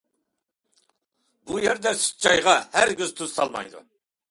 بۇ 1.51 1.61
يەردە 1.65 1.93
سۈت 2.05 2.25
چايغا 2.25 2.57
ھەرگىز 2.79 3.15
تۈز 3.23 3.39
سالمايدۇ. 3.39 3.87